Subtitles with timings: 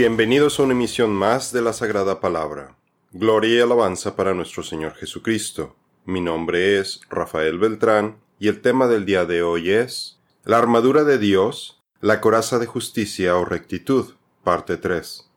[0.00, 2.74] Bienvenidos a una emisión más de la Sagrada Palabra.
[3.12, 5.76] Gloria y alabanza para nuestro Señor Jesucristo.
[6.06, 11.04] Mi nombre es Rafael Beltrán y el tema del día de hoy es La armadura
[11.04, 15.30] de Dios, la coraza de justicia o rectitud, parte 3.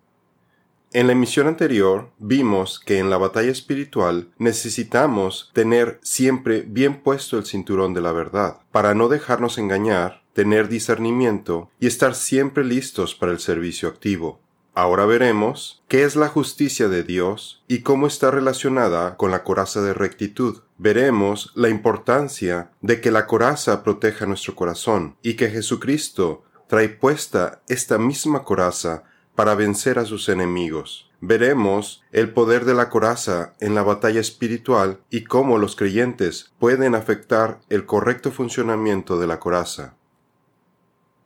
[0.94, 7.38] En la emisión anterior vimos que en la batalla espiritual necesitamos tener siempre bien puesto
[7.38, 13.14] el cinturón de la verdad, para no dejarnos engañar, tener discernimiento y estar siempre listos
[13.14, 14.40] para el servicio activo.
[14.76, 19.84] Ahora veremos qué es la justicia de Dios y cómo está relacionada con la coraza
[19.84, 20.62] de rectitud.
[20.80, 27.62] Veremos la importancia de que la coraza proteja nuestro corazón y que Jesucristo trae puesta
[27.68, 29.04] esta misma coraza
[29.36, 31.12] para vencer a sus enemigos.
[31.22, 36.96] Veremos el poder de la coraza en la batalla espiritual y cómo los creyentes pueden
[36.96, 39.96] afectar el correcto funcionamiento de la coraza.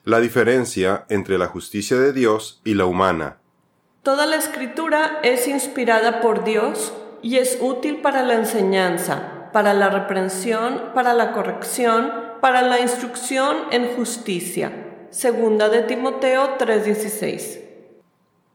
[0.08, 3.40] La diferencia entre la justicia de Dios y la humana.
[4.04, 9.90] Toda la escritura es inspirada por Dios y es útil para la enseñanza, para la
[9.90, 14.72] reprensión, para la corrección, para la instrucción en justicia.
[15.10, 17.60] Segunda de Timoteo 3:16.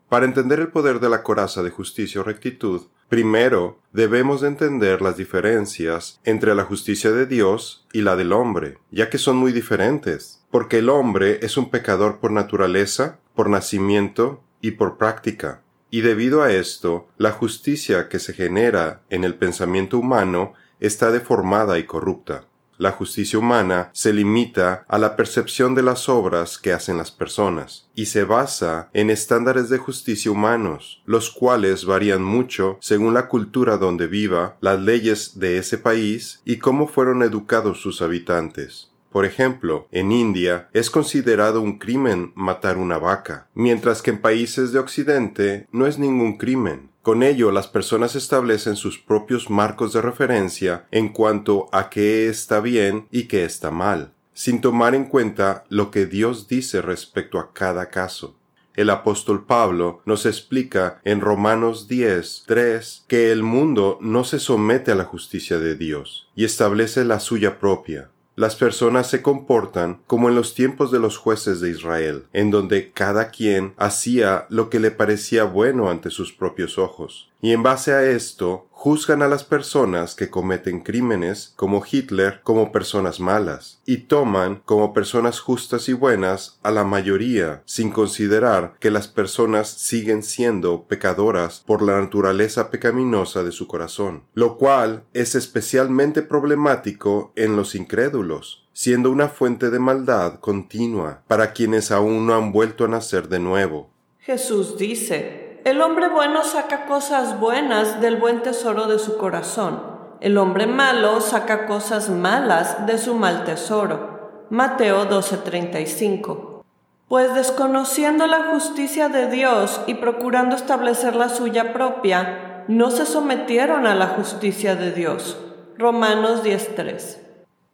[0.09, 5.03] Para entender el poder de la coraza de justicia o rectitud, primero debemos de entender
[5.03, 9.53] las diferencias entre la justicia de Dios y la del hombre, ya que son muy
[9.53, 15.63] diferentes, porque el hombre es un pecador por naturaleza, por nacimiento y por práctica.
[15.91, 21.79] Y debido a esto, la justicia que se genera en el pensamiento humano está deformada
[21.79, 22.45] y corrupta.
[22.77, 27.89] La justicia humana se limita a la percepción de las obras que hacen las personas
[27.95, 33.79] y se basa en estándares de justicia humanos, los cuales varían mucho según la cultura
[33.79, 38.92] donde viva, las leyes de ese país y cómo fueron educados sus habitantes.
[39.13, 44.73] Por ejemplo, en India es considerado un crimen matar una vaca, mientras que en países
[44.73, 46.91] de Occidente no es ningún crimen.
[47.03, 52.61] Con ello, las personas establecen sus propios marcos de referencia en cuanto a qué está
[52.61, 57.53] bien y qué está mal, sin tomar en cuenta lo que Dios dice respecto a
[57.53, 58.39] cada caso.
[58.75, 64.93] El apóstol Pablo nos explica en Romanos 10, 3 que el mundo no se somete
[64.93, 68.09] a la justicia de Dios y establece la suya propia.
[68.43, 72.91] Las personas se comportan como en los tiempos de los jueces de Israel, en donde
[72.91, 77.32] cada quien hacía lo que le parecía bueno ante sus propios ojos.
[77.45, 82.71] Y en base a esto, juzgan a las personas que cometen crímenes como Hitler como
[82.71, 88.93] personas malas y toman como personas justas y buenas a la mayoría sin considerar que
[88.93, 95.35] las personas siguen siendo pecadoras por la naturaleza pecaminosa de su corazón, lo cual es
[95.35, 102.35] especialmente problemático en los incrédulos siendo una fuente de maldad continua para quienes aún no
[102.35, 103.91] han vuelto a nacer de nuevo.
[104.19, 109.81] Jesús dice, el hombre bueno saca cosas buenas del buen tesoro de su corazón.
[110.21, 114.47] El hombre malo saca cosas malas de su mal tesoro.
[114.51, 116.63] Mateo 12:35.
[117.09, 123.87] Pues desconociendo la justicia de Dios y procurando establecer la suya propia, no se sometieron
[123.87, 125.39] a la justicia de Dios.
[125.79, 127.21] Romanos 10:3.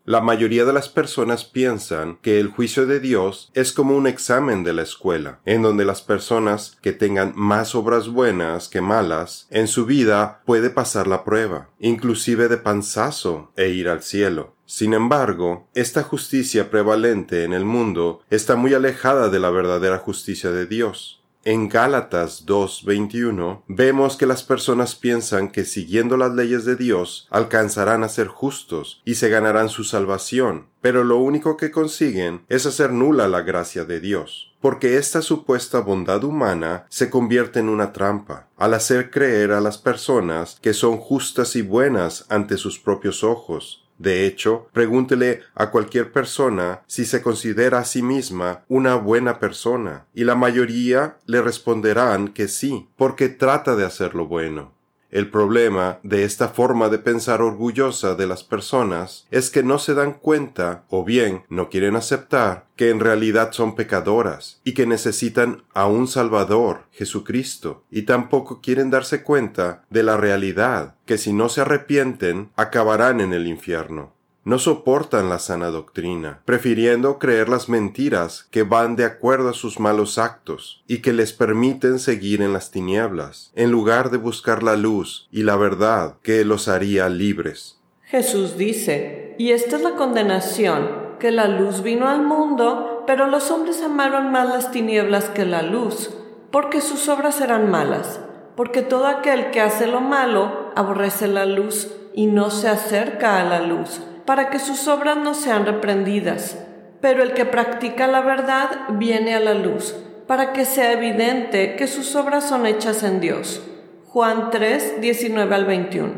[0.08, 4.64] La mayoría de las personas piensan que el juicio de Dios es como un examen
[4.64, 9.68] de la escuela, en donde las personas que tengan más obras buenas que malas en
[9.68, 14.54] su vida puede pasar la prueba, inclusive de panzazo e ir al cielo.
[14.64, 20.50] Sin embargo, esta justicia prevalente en el mundo está muy alejada de la verdadera justicia
[20.50, 21.22] de Dios.
[21.44, 28.02] En Gálatas 2.21 vemos que las personas piensan que siguiendo las leyes de Dios alcanzarán
[28.02, 32.92] a ser justos y se ganarán su salvación, pero lo único que consiguen es hacer
[32.92, 38.48] nula la gracia de Dios, porque esta supuesta bondad humana se convierte en una trampa,
[38.56, 43.87] al hacer creer a las personas que son justas y buenas ante sus propios ojos,
[43.98, 50.06] de hecho, pregúntele a cualquier persona si se considera a sí misma una buena persona,
[50.14, 54.77] y la mayoría le responderán que sí, porque trata de hacer lo bueno.
[55.10, 59.94] El problema de esta forma de pensar orgullosa de las personas es que no se
[59.94, 65.62] dan cuenta o bien no quieren aceptar que en realidad son pecadoras y que necesitan
[65.72, 71.48] a un Salvador, Jesucristo, y tampoco quieren darse cuenta de la realidad que si no
[71.48, 74.17] se arrepienten acabarán en el infierno
[74.48, 79.78] no soportan la sana doctrina, prefiriendo creer las mentiras que van de acuerdo a sus
[79.78, 84.74] malos actos y que les permiten seguir en las tinieblas, en lugar de buscar la
[84.74, 87.78] luz y la verdad que los haría libres.
[88.04, 93.50] Jesús dice, y esta es la condenación, que la luz vino al mundo, pero los
[93.50, 96.08] hombres amaron más las tinieblas que la luz,
[96.50, 98.20] porque sus obras serán malas,
[98.56, 103.44] porque todo aquel que hace lo malo aborrece la luz y no se acerca a
[103.44, 106.58] la luz, para que sus obras no sean reprendidas.
[107.00, 109.96] Pero el que practica la verdad viene a la luz,
[110.26, 113.62] para que sea evidente que sus obras son hechas en Dios.
[114.04, 116.12] Juan 3, 19 al 21.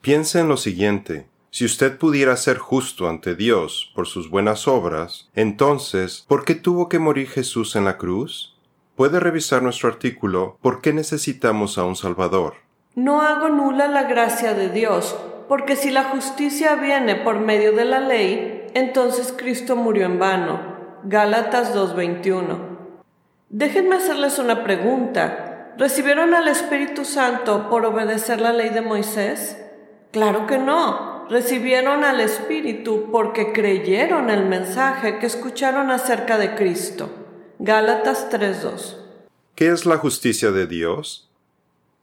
[0.00, 1.26] Piense en lo siguiente.
[1.50, 6.88] Si usted pudiera ser justo ante Dios por sus buenas obras, entonces, ¿por qué tuvo
[6.88, 8.56] que morir Jesús en la cruz?
[8.94, 12.54] Puede revisar nuestro artículo ¿Por qué necesitamos a un Salvador?
[12.94, 15.16] No hago nula la gracia de Dios,
[15.48, 20.74] porque si la justicia viene por medio de la ley, entonces Cristo murió en vano.
[21.04, 22.74] Gálatas 2:21.
[23.50, 25.72] Déjenme hacerles una pregunta.
[25.76, 29.56] ¿Recibieron al Espíritu Santo por obedecer la ley de Moisés?
[30.12, 31.26] Claro que no.
[31.28, 37.10] Recibieron al Espíritu porque creyeron el mensaje que escucharon acerca de Cristo.
[37.58, 38.96] Gálatas 3:2.
[39.54, 41.30] ¿Qué es la justicia de Dios?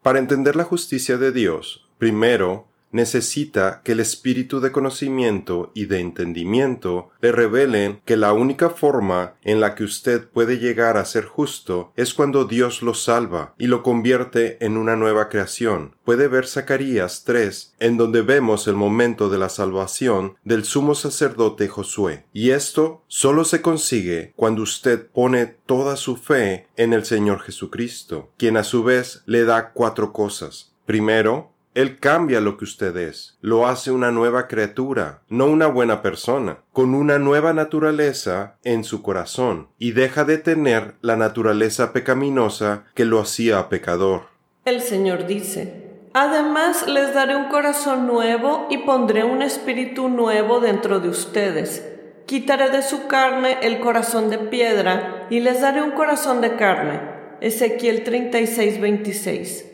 [0.01, 5.99] Para entender la justicia de Dios, primero necesita que el espíritu de conocimiento y de
[5.99, 11.25] entendimiento le revelen que la única forma en la que usted puede llegar a ser
[11.25, 15.95] justo es cuando Dios lo salva y lo convierte en una nueva creación.
[16.03, 21.67] Puede ver Zacarías 3, en donde vemos el momento de la salvación del sumo sacerdote
[21.67, 22.25] Josué.
[22.33, 28.29] Y esto solo se consigue cuando usted pone toda su fe en el Señor Jesucristo,
[28.37, 30.73] quien a su vez le da cuatro cosas.
[30.85, 36.01] Primero, él cambia lo que usted es, lo hace una nueva criatura, no una buena
[36.01, 42.85] persona, con una nueva naturaleza en su corazón, y deja de tener la naturaleza pecaminosa
[42.93, 44.23] que lo hacía pecador.
[44.65, 50.99] El Señor dice, Además les daré un corazón nuevo y pondré un espíritu nuevo dentro
[50.99, 51.87] de ustedes.
[52.25, 56.99] Quitaré de su carne el corazón de piedra y les daré un corazón de carne.
[57.39, 59.65] Ezequiel 36, 26.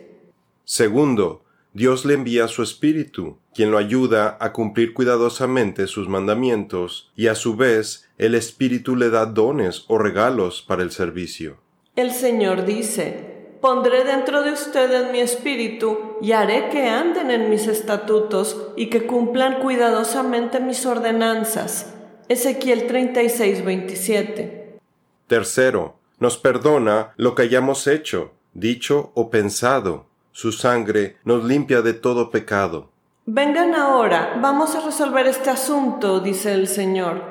[0.63, 1.43] Segundo,
[1.77, 7.35] Dios le envía su Espíritu, quien lo ayuda a cumplir cuidadosamente sus mandamientos, y a
[7.35, 11.57] su vez el Espíritu le da dones o regalos para el servicio.
[11.95, 17.68] El Señor dice, Pondré dentro de ustedes mi espíritu y haré que anden en mis
[17.68, 21.94] estatutos y que cumplan cuidadosamente mis ordenanzas.
[22.27, 24.79] Ezequiel 36, 27.
[25.27, 30.06] Tercero, nos perdona lo que hayamos hecho, dicho o pensado,
[30.38, 32.92] su sangre nos limpia de todo pecado.
[33.25, 37.24] Vengan ahora, vamos a resolver este asunto, dice el Señor.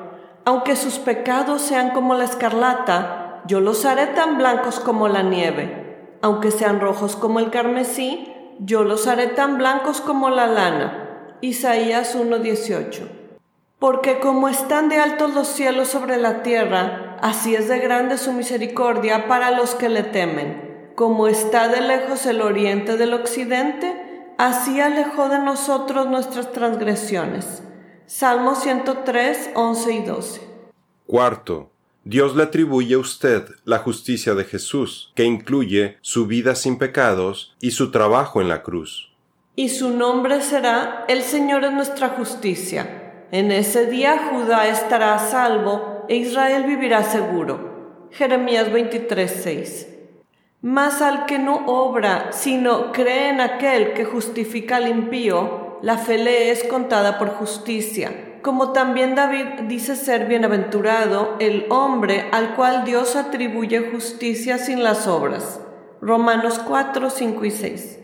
[0.43, 6.17] Aunque sus pecados sean como la escarlata, yo los haré tan blancos como la nieve.
[6.21, 8.27] Aunque sean rojos como el carmesí,
[8.59, 11.37] yo los haré tan blancos como la lana.
[11.39, 13.07] Isaías 1:18.
[13.79, 18.33] Porque como están de altos los cielos sobre la tierra, así es de grande su
[18.33, 20.66] misericordia para los que le temen
[20.97, 27.61] como está de lejos el oriente del occidente, así alejó de nosotros nuestras transgresiones.
[28.07, 30.41] Salmo 103, 11 y 12.
[31.05, 31.69] Cuarto,
[32.03, 37.55] Dios le atribuye a usted la justicia de Jesús, que incluye su vida sin pecados
[37.61, 39.13] y su trabajo en la cruz.
[39.55, 43.27] Y su nombre será El Señor es nuestra justicia.
[43.31, 48.07] En ese día Judá estará a salvo e Israel vivirá seguro.
[48.09, 49.87] Jeremías 23, 6.
[50.61, 56.17] Mas al que no obra, sino cree en aquel que justifica al impío, la fe
[56.17, 58.39] le es contada por justicia.
[58.41, 65.05] Como también David dice ser bienaventurado el hombre al cual Dios atribuye justicia sin las
[65.07, 65.61] obras.
[66.01, 67.99] Romanos 4, 5 y 6.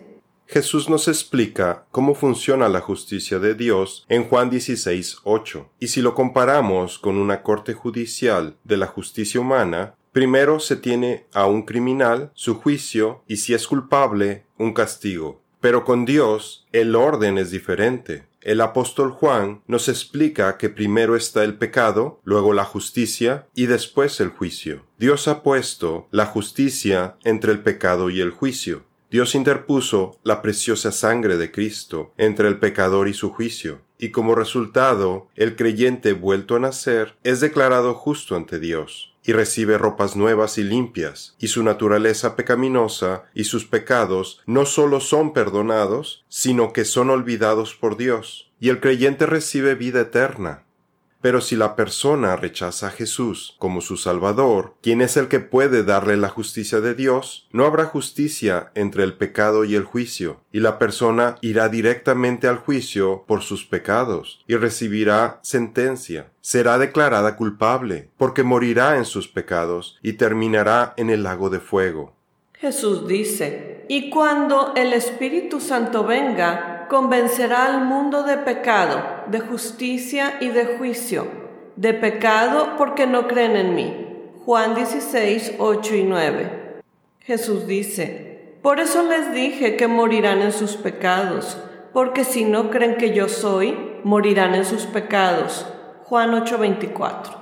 [0.46, 5.70] Jesús nos explica cómo funciona la justicia de Dios en Juan 16, 8.
[5.80, 11.26] Y si lo comparamos con una corte judicial de la justicia humana, Primero se tiene
[11.34, 15.42] a un criminal, su juicio, y si es culpable, un castigo.
[15.60, 18.28] Pero con Dios el orden es diferente.
[18.40, 24.20] El apóstol Juan nos explica que primero está el pecado, luego la justicia y después
[24.20, 24.86] el juicio.
[25.00, 28.84] Dios ha puesto la justicia entre el pecado y el juicio.
[29.10, 34.36] Dios interpuso la preciosa sangre de Cristo entre el pecador y su juicio, y como
[34.36, 40.58] resultado, el creyente vuelto a nacer es declarado justo ante Dios y recibe ropas nuevas
[40.58, 46.86] y limpias, y su naturaleza pecaminosa y sus pecados no sólo son perdonados, sino que
[46.86, 50.64] son olvidados por Dios, y el creyente recibe vida eterna.
[51.24, 55.86] Pero si la persona rechaza a Jesús como su Salvador, quien es el que puede
[55.86, 60.60] darle la justicia de Dios, no habrá justicia entre el pecado y el juicio, y
[60.60, 66.30] la persona irá directamente al juicio por sus pecados, y recibirá sentencia.
[66.42, 72.14] Será declarada culpable, porque morirá en sus pecados, y terminará en el lago de fuego.
[72.52, 80.38] Jesús dice, y cuando el Espíritu Santo venga, convencerá al mundo de pecado, de justicia
[80.40, 81.28] y de juicio.
[81.76, 84.08] De pecado porque no creen en mí.
[84.46, 86.82] Juan 16, 8 y 9.
[87.22, 91.58] Jesús dice, por eso les dije que morirán en sus pecados,
[91.92, 95.66] porque si no creen que yo soy, morirán en sus pecados.
[96.04, 97.38] Juan 8:24.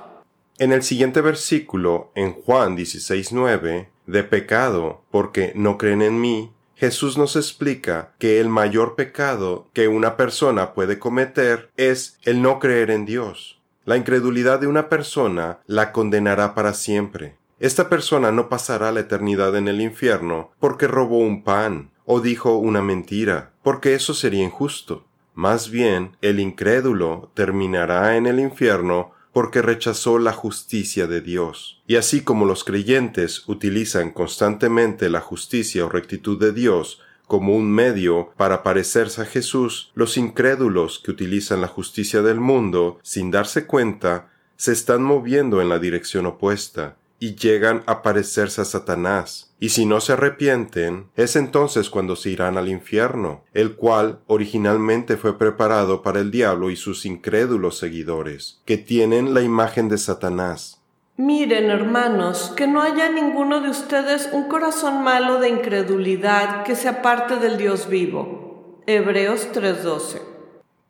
[0.58, 6.50] En el siguiente versículo, en Juan 16:9, de pecado, porque no creen en mí,
[6.82, 12.58] Jesús nos explica que el mayor pecado que una persona puede cometer es el no
[12.58, 13.60] creer en Dios.
[13.84, 17.36] La incredulidad de una persona la condenará para siempre.
[17.60, 22.56] Esta persona no pasará la eternidad en el infierno porque robó un pan o dijo
[22.56, 25.04] una mentira, porque eso sería injusto.
[25.34, 31.82] Más bien, el incrédulo terminará en el infierno porque rechazó la justicia de Dios.
[31.86, 37.70] Y así como los creyentes utilizan constantemente la justicia o rectitud de Dios como un
[37.70, 43.66] medio para parecerse a Jesús, los incrédulos que utilizan la justicia del mundo sin darse
[43.66, 49.54] cuenta se están moviendo en la dirección opuesta y llegan a parecerse a Satanás.
[49.60, 55.16] Y si no se arrepienten, es entonces cuando se irán al infierno, el cual originalmente
[55.16, 60.82] fue preparado para el diablo y sus incrédulos seguidores, que tienen la imagen de Satanás.
[61.16, 66.88] Miren, hermanos, que no haya ninguno de ustedes un corazón malo de incredulidad que se
[66.88, 68.82] aparte del Dios vivo.
[68.88, 70.22] Hebreos 3:12.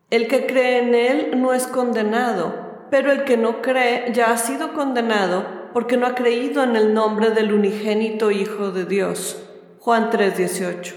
[0.09, 4.39] El que cree en Él no es condenado, pero el que no cree ya ha
[4.39, 9.39] sido condenado porque no ha creído en el nombre del unigénito Hijo de Dios.
[9.79, 10.95] Juan 3:18.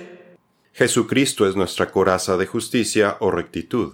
[0.73, 3.93] Jesucristo es nuestra coraza de justicia o rectitud.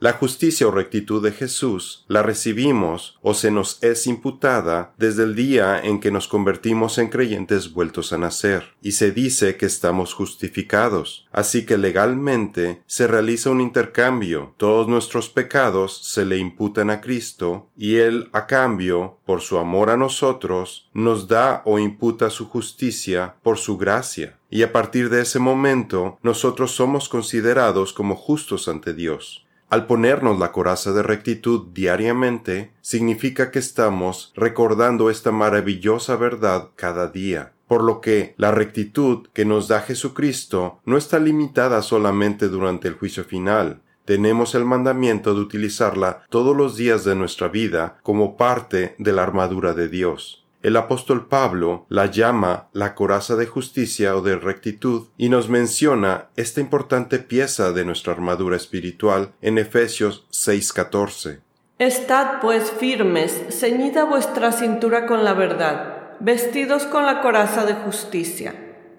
[0.00, 5.34] La justicia o rectitud de Jesús la recibimos o se nos es imputada desde el
[5.34, 10.14] día en que nos convertimos en creyentes vueltos a nacer, y se dice que estamos
[10.14, 11.26] justificados.
[11.32, 17.66] Así que legalmente se realiza un intercambio, todos nuestros pecados se le imputan a Cristo,
[17.76, 23.34] y Él a cambio, por su amor a nosotros, nos da o imputa su justicia
[23.42, 24.38] por su gracia.
[24.48, 29.44] Y a partir de ese momento nosotros somos considerados como justos ante Dios.
[29.70, 37.08] Al ponernos la coraza de rectitud diariamente, significa que estamos recordando esta maravillosa verdad cada
[37.08, 37.52] día.
[37.66, 42.94] Por lo que la rectitud que nos da Jesucristo no está limitada solamente durante el
[42.94, 48.94] juicio final, tenemos el mandamiento de utilizarla todos los días de nuestra vida como parte
[48.96, 50.47] de la armadura de Dios.
[50.60, 56.30] El apóstol Pablo la llama la coraza de justicia o de rectitud y nos menciona
[56.34, 61.38] esta importante pieza de nuestra armadura espiritual en Efesios 6:14.
[61.78, 68.52] Estad pues firmes, ceñida vuestra cintura con la verdad, vestidos con la coraza de justicia.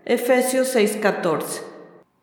[0.05, 1.61] Efesios 6:14.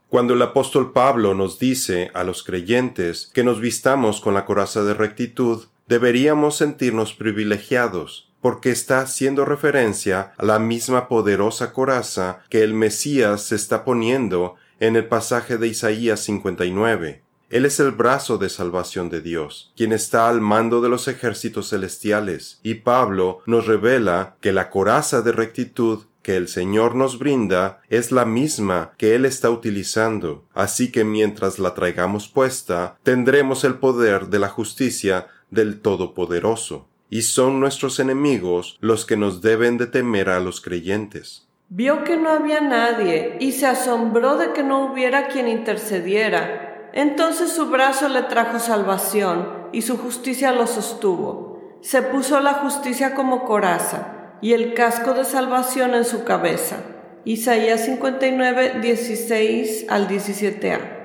[0.08, 4.82] Cuando el apóstol Pablo nos dice a los creyentes que nos vistamos con la coraza
[4.82, 12.62] de rectitud, deberíamos sentirnos privilegiados, porque está haciendo referencia a la misma poderosa coraza que
[12.62, 17.24] el Mesías se está poniendo en el pasaje de Isaías 59.
[17.50, 21.70] Él es el brazo de salvación de Dios, quien está al mando de los ejércitos
[21.70, 27.80] celestiales, y Pablo nos revela que la coraza de rectitud que el Señor nos brinda
[27.88, 33.74] es la misma que Él está utilizando, así que mientras la traigamos puesta, tendremos el
[33.74, 39.86] poder de la justicia del Todopoderoso y son nuestros enemigos los que nos deben de
[39.86, 41.46] temer a los creyentes.
[41.68, 46.90] Vio que no había nadie y se asombró de que no hubiera quien intercediera.
[46.92, 51.78] Entonces su brazo le trajo salvación y su justicia lo sostuvo.
[51.82, 56.78] Se puso la justicia como coraza y el casco de salvación en su cabeza.
[57.24, 60.95] Isaías 59, 16 al 17a.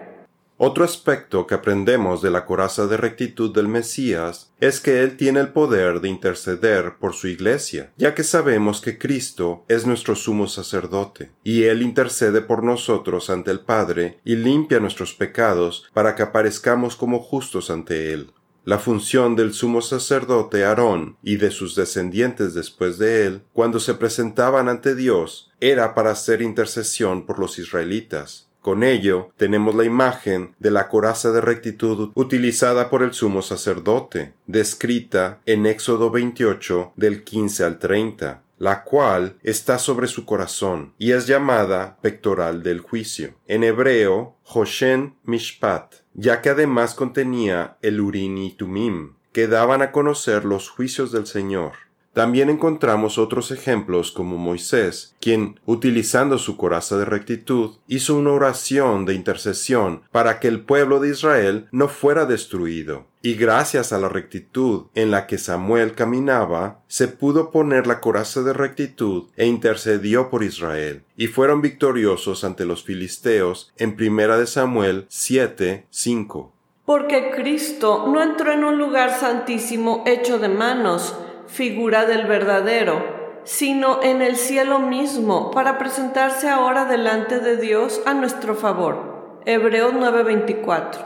[0.63, 5.39] Otro aspecto que aprendemos de la coraza de rectitud del Mesías es que Él tiene
[5.39, 10.47] el poder de interceder por su iglesia, ya que sabemos que Cristo es nuestro sumo
[10.47, 16.21] sacerdote, y Él intercede por nosotros ante el Padre y limpia nuestros pecados para que
[16.21, 18.31] aparezcamos como justos ante Él.
[18.63, 23.95] La función del sumo sacerdote Aarón y de sus descendientes después de él, cuando se
[23.95, 30.55] presentaban ante Dios, era para hacer intercesión por los israelitas, con ello tenemos la imagen
[30.59, 37.23] de la coraza de rectitud utilizada por el sumo sacerdote, descrita en Éxodo 28 del
[37.23, 43.33] 15 al 30, la cual está sobre su corazón y es llamada pectoral del juicio.
[43.47, 49.91] En hebreo, Hoshen Mishpat, ya que además contenía el Urin y Tumim, que daban a
[49.91, 51.71] conocer los juicios del Señor.
[52.13, 59.05] También encontramos otros ejemplos como Moisés, quien, utilizando su coraza de rectitud, hizo una oración
[59.05, 63.05] de intercesión para que el pueblo de Israel no fuera destruido.
[63.21, 68.41] Y gracias a la rectitud en la que Samuel caminaba, se pudo poner la coraza
[68.41, 74.47] de rectitud e intercedió por Israel, y fueron victoriosos ante los filisteos en primera de
[74.47, 76.53] Samuel 7, 5.
[76.85, 81.15] Porque Cristo no entró en un lugar santísimo hecho de manos,
[81.51, 88.13] figura del verdadero, sino en el cielo mismo, para presentarse ahora delante de Dios a
[88.13, 89.41] nuestro favor.
[89.45, 91.05] Hebreos 9:24.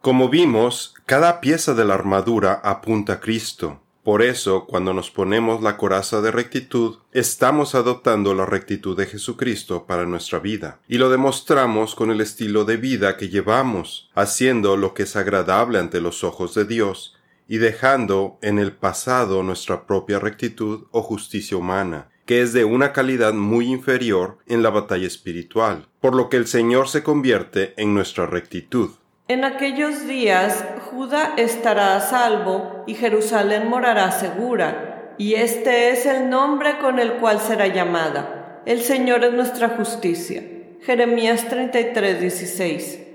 [0.00, 3.80] Como vimos, cada pieza de la armadura apunta a Cristo.
[4.02, 9.84] Por eso, cuando nos ponemos la coraza de rectitud, estamos adoptando la rectitud de Jesucristo
[9.84, 14.94] para nuestra vida, y lo demostramos con el estilo de vida que llevamos, haciendo lo
[14.94, 17.15] que es agradable ante los ojos de Dios,
[17.48, 22.92] y dejando en el pasado nuestra propia rectitud o justicia humana, que es de una
[22.92, 27.94] calidad muy inferior en la batalla espiritual, por lo que el Señor se convierte en
[27.94, 28.90] nuestra rectitud.
[29.28, 36.28] En aquellos días Judá estará a salvo y Jerusalén morará segura, y este es el
[36.28, 38.62] nombre con el cual será llamada.
[38.66, 40.42] El Señor es nuestra justicia.
[40.82, 43.05] Jeremías 33, 16.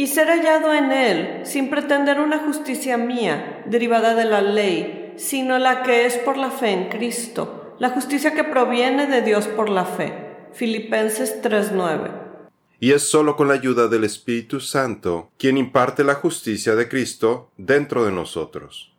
[0.00, 5.58] Y ser hallado en él, sin pretender una justicia mía, derivada de la ley, sino
[5.58, 9.68] la que es por la fe en Cristo, la justicia que proviene de Dios por
[9.68, 10.14] la fe.
[10.52, 12.28] Filipenses 3:9
[12.80, 17.50] y es sólo con la ayuda del Espíritu Santo quien imparte la justicia de Cristo
[17.56, 18.92] dentro de nosotros.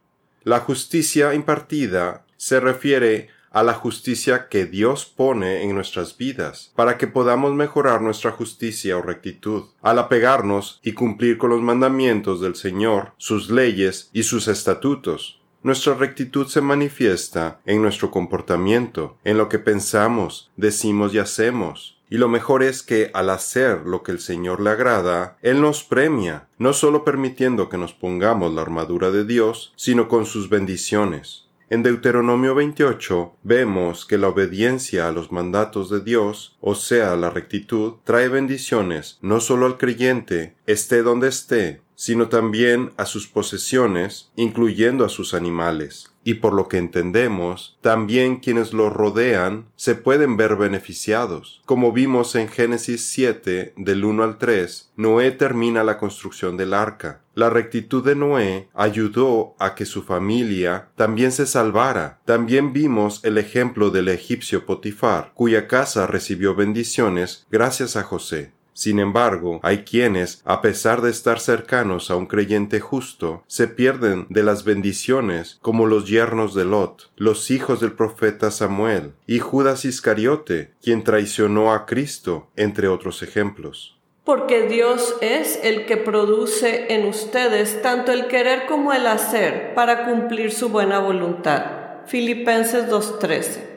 [0.44, 6.98] La justicia impartida se refiere a la justicia que Dios pone en nuestras vidas, para
[6.98, 12.56] que podamos mejorar nuestra justicia o rectitud, al apegarnos y cumplir con los mandamientos del
[12.56, 15.40] Señor, sus leyes y sus estatutos.
[15.62, 22.18] Nuestra rectitud se manifiesta en nuestro comportamiento, en lo que pensamos, decimos y hacemos, y
[22.18, 26.48] lo mejor es que al hacer lo que el Señor le agrada, Él nos premia,
[26.58, 31.49] no solo permitiendo que nos pongamos la armadura de Dios, sino con sus bendiciones.
[31.72, 37.30] En Deuteronomio 28 vemos que la obediencia a los mandatos de Dios, o sea, la
[37.30, 44.32] rectitud, trae bendiciones no solo al creyente, esté donde esté, sino también a sus posesiones,
[44.38, 50.38] incluyendo a sus animales y por lo que entendemos, también quienes lo rodean se pueden
[50.38, 51.62] ver beneficiados.
[51.66, 57.22] Como vimos en Génesis 7 del 1 al 3, Noé termina la construcción del arca.
[57.34, 62.20] La rectitud de Noé ayudó a que su familia también se salvara.
[62.26, 68.54] También vimos el ejemplo del egipcio Potifar, cuya casa recibió bendiciones gracias a José.
[68.80, 74.26] Sin embargo, hay quienes, a pesar de estar cercanos a un creyente justo, se pierden
[74.30, 79.84] de las bendiciones como los yernos de Lot, los hijos del profeta Samuel, y Judas
[79.84, 84.00] Iscariote, quien traicionó a Cristo, entre otros ejemplos.
[84.24, 90.06] Porque Dios es el que produce en ustedes tanto el querer como el hacer para
[90.06, 92.06] cumplir su buena voluntad.
[92.06, 93.70] Filipenses 2.13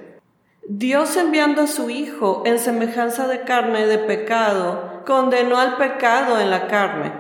[0.69, 6.51] Dios enviando a su Hijo en semejanza de carne de pecado, condenó al pecado en
[6.51, 7.13] la carne,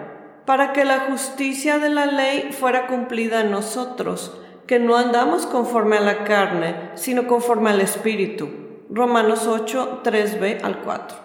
[0.45, 5.99] para que la justicia de la ley fuera cumplida en nosotros, que no andamos conforme
[5.99, 8.49] a la carne, sino conforme al Espíritu.
[8.90, 11.18] Romanos 8, 3b al 4.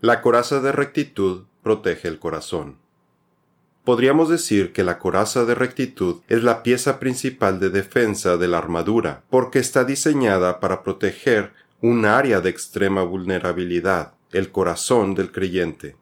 [0.00, 2.76] La coraza de rectitud protege el corazón.
[3.84, 8.58] Podríamos decir que la coraza de rectitud es la pieza principal de defensa de la
[8.58, 15.96] armadura, porque está diseñada para proteger un área de extrema vulnerabilidad, el corazón del creyente.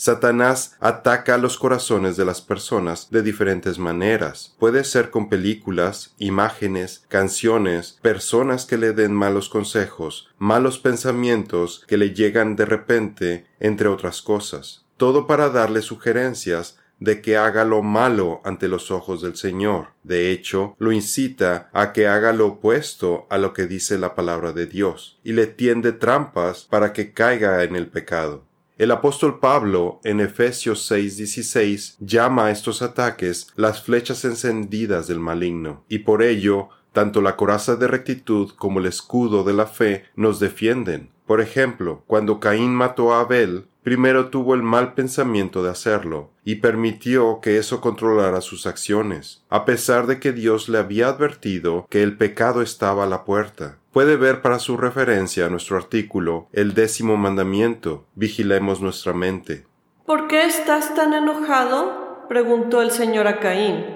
[0.00, 4.54] Satanás ataca los corazones de las personas de diferentes maneras.
[4.60, 11.96] Puede ser con películas, imágenes, canciones, personas que le den malos consejos, malos pensamientos que
[11.96, 14.86] le llegan de repente, entre otras cosas.
[14.96, 19.88] Todo para darle sugerencias de que haga lo malo ante los ojos del Señor.
[20.02, 24.52] De hecho, lo incita a que haga lo opuesto a lo que dice la palabra
[24.52, 28.44] de Dios, y le tiende trampas para que caiga en el pecado.
[28.78, 35.84] El apóstol Pablo en Efesios 6:16 llama a estos ataques las flechas encendidas del maligno,
[35.88, 40.38] y por ello tanto la coraza de rectitud como el escudo de la fe nos
[40.40, 41.10] defienden.
[41.26, 46.56] Por ejemplo, cuando Caín mató a Abel, primero tuvo el mal pensamiento de hacerlo, y
[46.56, 52.02] permitió que eso controlara sus acciones, a pesar de que Dios le había advertido que
[52.02, 53.78] el pecado estaba a la puerta.
[53.90, 59.64] Puede ver para su referencia a nuestro artículo el décimo mandamiento, vigilemos nuestra mente.
[60.04, 62.26] ¿Por qué estás tan enojado?
[62.28, 63.86] preguntó el Señor a Caín.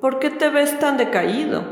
[0.00, 1.62] ¿Por qué te ves tan decaído?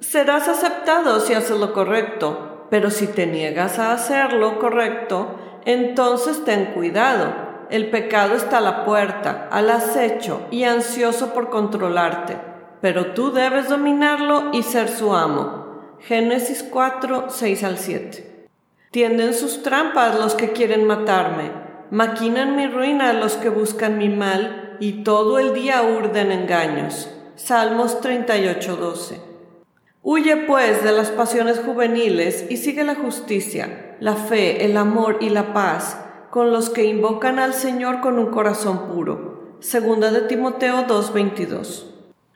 [0.00, 6.44] Serás aceptado si haces lo correcto, pero si te niegas a hacer lo correcto, entonces
[6.44, 7.32] ten cuidado.
[7.70, 12.36] El pecado está a la puerta, al acecho y ansioso por controlarte,
[12.80, 15.96] pero tú debes dominarlo y ser su amo.
[16.00, 18.48] Génesis 4, 6 al 7.
[18.90, 21.50] Tienden sus trampas los que quieren matarme,
[21.90, 27.10] maquinan mi ruina los que buscan mi mal, y todo el día urden engaños.
[27.36, 29.33] Salmos 38, 12.
[30.06, 35.30] Huye pues de las pasiones juveniles y sigue la justicia, la fe, el amor y
[35.30, 35.96] la paz
[36.30, 39.56] con los que invocan al Señor con un corazón puro.
[39.60, 41.86] Segunda de Timoteo 2:22.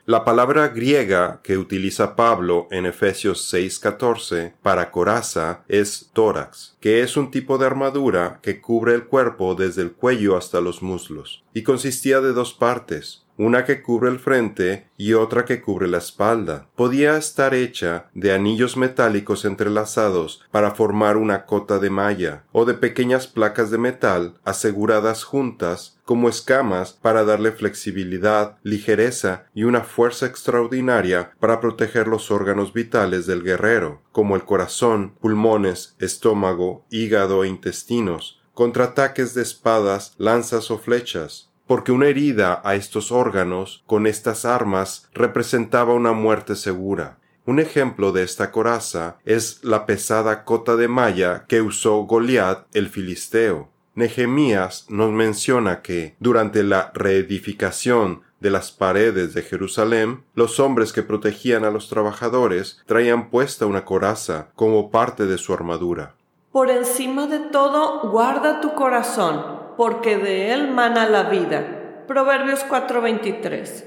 [0.07, 7.17] La palabra griega que utiliza Pablo en Efesios 6:14 para coraza es tórax, que es
[7.17, 11.61] un tipo de armadura que cubre el cuerpo desde el cuello hasta los muslos, y
[11.61, 16.67] consistía de dos partes, una que cubre el frente y otra que cubre la espalda.
[16.75, 22.73] Podía estar hecha de anillos metálicos entrelazados para formar una cota de malla, o de
[22.73, 30.25] pequeñas placas de metal aseguradas juntas como escamas para darle flexibilidad, ligereza y una fuerza
[30.25, 37.47] extraordinaria para proteger los órganos vitales del guerrero, como el corazón, pulmones, estómago, hígado e
[37.47, 44.07] intestinos, contra ataques de espadas, lanzas o flechas porque una herida a estos órganos con
[44.07, 47.19] estas armas representaba una muerte segura.
[47.45, 52.89] Un ejemplo de esta coraza es la pesada cota de malla que usó Goliat el
[52.89, 53.69] filisteo.
[53.93, 61.03] Nehemías nos menciona que, durante la reedificación de las paredes de Jerusalén, los hombres que
[61.03, 66.15] protegían a los trabajadores traían puesta una coraza como parte de su armadura.
[66.51, 72.03] Por encima de todo, guarda tu corazón porque de él mana la vida.
[72.05, 73.85] Proverbios 4:23.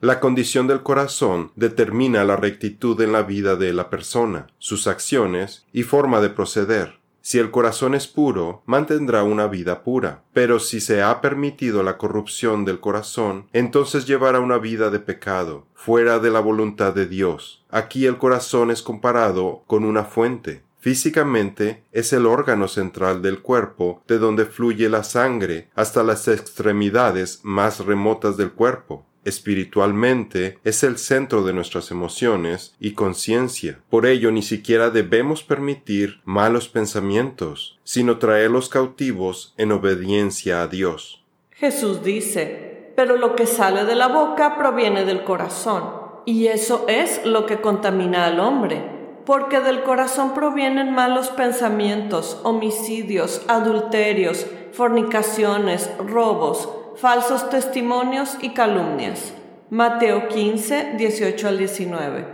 [0.00, 5.64] La condición del corazón determina la rectitud en la vida de la persona, sus acciones
[5.72, 6.98] y forma de proceder.
[7.20, 11.98] Si el corazón es puro, mantendrá una vida pura, pero si se ha permitido la
[11.98, 17.64] corrupción del corazón, entonces llevará una vida de pecado, fuera de la voluntad de Dios.
[17.70, 24.02] Aquí el corazón es comparado con una fuente, Físicamente es el órgano central del cuerpo
[24.06, 29.04] de donde fluye la sangre hasta las extremidades más remotas del cuerpo.
[29.24, 33.80] Espiritualmente es el centro de nuestras emociones y conciencia.
[33.90, 41.24] Por ello ni siquiera debemos permitir malos pensamientos, sino traerlos cautivos en obediencia a Dios.
[41.50, 45.82] Jesús dice, pero lo que sale de la boca proviene del corazón,
[46.24, 48.97] y eso es lo que contamina al hombre
[49.28, 59.34] porque del corazón provienen malos pensamientos, homicidios, adulterios, fornicaciones, robos, falsos testimonios y calumnias.
[59.68, 62.26] Mateo 15, 18 al 19.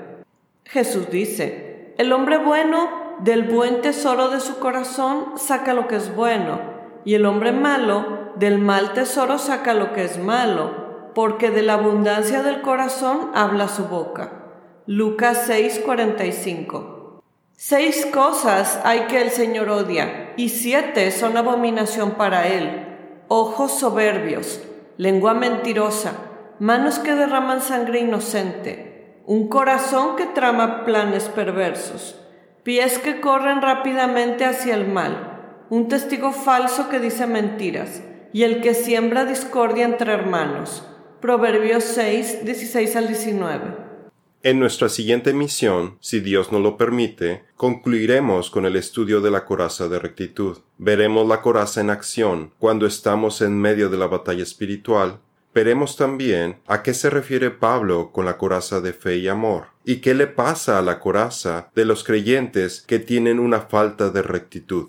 [0.66, 6.14] Jesús dice, el hombre bueno del buen tesoro de su corazón saca lo que es
[6.14, 6.60] bueno,
[7.04, 11.72] y el hombre malo del mal tesoro saca lo que es malo, porque de la
[11.72, 14.43] abundancia del corazón habla su boca.
[14.86, 17.22] Lucas 6:45
[17.56, 22.86] Seis cosas hay que el Señor odia, y siete son abominación para él.
[23.28, 24.60] Ojos soberbios,
[24.98, 26.12] lengua mentirosa,
[26.58, 32.20] manos que derraman sangre inocente, un corazón que trama planes perversos,
[32.62, 38.02] pies que corren rápidamente hacia el mal, un testigo falso que dice mentiras,
[38.34, 40.86] y el que siembra discordia entre hermanos.
[41.22, 43.83] Proverbios 6, 16 al 19.
[44.44, 49.46] En nuestra siguiente misión, si Dios nos lo permite, concluiremos con el estudio de la
[49.46, 50.58] coraza de rectitud.
[50.76, 55.18] Veremos la coraza en acción cuando estamos en medio de la batalla espiritual.
[55.54, 60.02] Veremos también a qué se refiere Pablo con la coraza de fe y amor, y
[60.02, 64.88] qué le pasa a la coraza de los creyentes que tienen una falta de rectitud.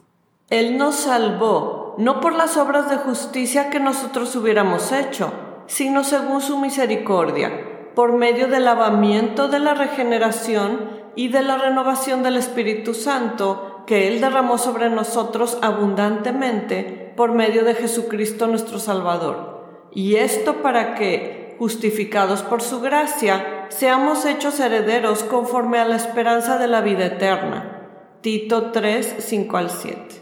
[0.49, 5.31] Él nos salvó, no por las obras de justicia que nosotros hubiéramos hecho,
[5.65, 7.64] sino según su misericordia
[7.95, 14.07] por medio del lavamiento de la regeneración y de la renovación del Espíritu Santo que
[14.07, 19.89] Él derramó sobre nosotros abundantemente por medio de Jesucristo nuestro Salvador.
[19.93, 26.57] Y esto para que, justificados por su gracia, seamos hechos herederos conforme a la esperanza
[26.57, 27.89] de la vida eterna.
[28.21, 30.21] Tito 3, 5 al 7.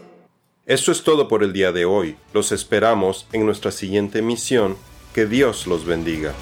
[0.66, 2.16] Eso es todo por el día de hoy.
[2.32, 4.76] Los esperamos en nuestra siguiente misión.
[5.12, 6.32] Que Dios los bendiga.